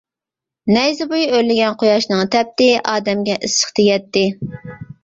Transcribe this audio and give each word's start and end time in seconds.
نەيزە 0.75 1.07
بويى 1.11 1.27
ئۆرلىگەن 1.35 1.77
قۇياشنىڭ 1.83 2.27
تەپتى 2.37 2.71
ئادەمگە 2.81 3.39
ئىسسىق 3.45 3.79
تېگەتتى. 3.79 4.27